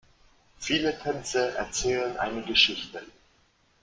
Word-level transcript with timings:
Viele 0.57 0.97
Tänze 0.97 1.55
erzählen 1.57 2.17
eine 2.17 2.41
Geschichte. 2.41 3.05